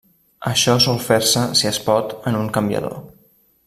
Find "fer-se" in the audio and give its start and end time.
1.09-1.45